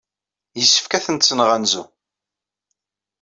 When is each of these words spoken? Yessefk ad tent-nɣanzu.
Yessefk 0.59 0.91
ad 0.97 1.03
tent-nɣanzu. 1.05 1.83